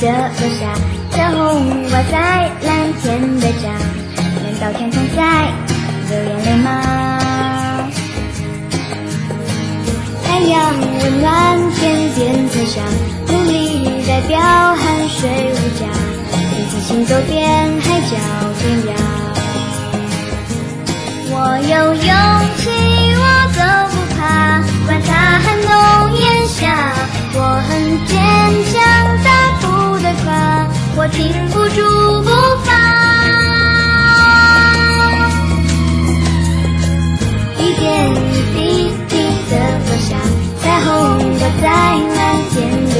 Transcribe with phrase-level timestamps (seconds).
[0.00, 0.62] 的落下，
[1.10, 1.36] 彩虹
[1.88, 2.14] 挂在
[2.62, 2.68] 蓝
[3.02, 3.06] 天
[3.40, 3.64] 的家，
[4.42, 5.18] 难道天空在
[6.08, 6.66] 流眼泪吗？
[10.24, 10.56] 太阳
[11.02, 11.26] 温暖
[11.72, 11.76] 天
[12.14, 12.16] 边
[12.48, 12.80] 彩霞，
[13.28, 13.52] 努力
[14.06, 15.82] 代表汗水无价，
[16.52, 17.36] 一起行走遍
[17.80, 18.16] 海角
[18.60, 18.88] 天涯。
[21.30, 21.34] 我
[21.68, 22.12] 有勇
[22.58, 22.62] 气，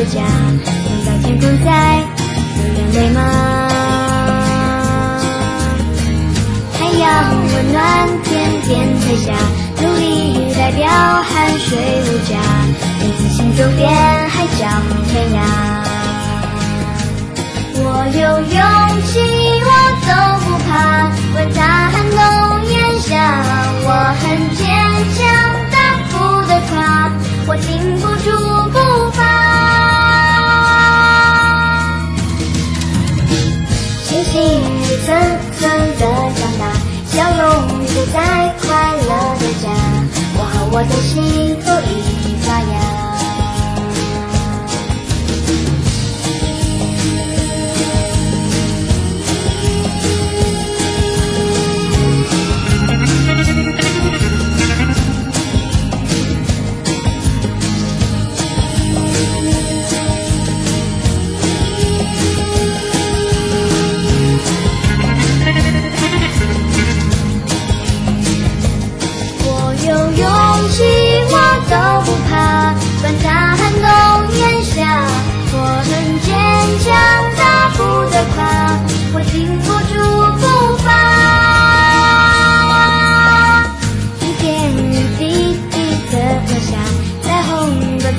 [0.09, 1.69] 家，难道天空在
[2.55, 3.19] 流眼泪吗？
[6.79, 7.05] 太阳
[7.55, 7.77] 温暖
[8.25, 8.69] 天边
[9.01, 9.27] 飞霞，
[9.83, 10.05] 努力
[10.57, 12.31] 代表汗水无价，
[13.03, 13.87] 一次行走遍
[14.31, 14.67] 海角
[15.09, 15.37] 天涯。
[17.81, 17.83] 我
[18.15, 18.21] 有
[38.07, 39.09] 在快乐
[39.41, 39.69] 的家，
[40.37, 41.57] 我和我的心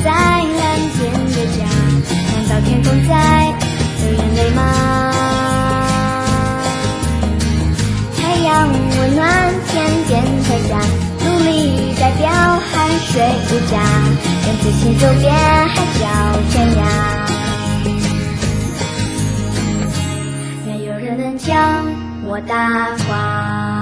[0.04, 0.62] 在蓝
[0.94, 1.60] 天的家，
[2.34, 3.12] 难道天空在
[4.02, 4.60] 流眼泪吗？
[8.18, 9.22] 太阳温暖
[9.68, 9.74] 天
[10.08, 10.12] 边
[10.44, 10.70] 彩霞，
[11.26, 11.50] 努力
[12.00, 12.72] 代表汗
[13.12, 13.12] 水
[13.50, 13.74] 无价，
[14.46, 15.28] 跟自信走遍
[15.68, 16.02] 海角
[16.52, 16.80] 天涯。
[20.66, 21.48] 没有人能将
[22.26, 22.54] 我打
[23.06, 23.79] 垮。